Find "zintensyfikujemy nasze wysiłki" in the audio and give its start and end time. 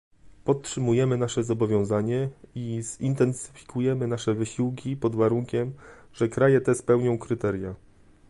2.83-4.97